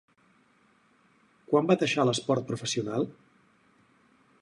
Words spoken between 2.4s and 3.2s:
professional?